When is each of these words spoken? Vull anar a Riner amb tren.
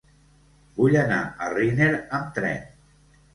Vull 0.79 0.97
anar 1.01 1.19
a 1.25 1.49
Riner 1.57 1.91
amb 2.21 2.33
tren. 2.39 2.59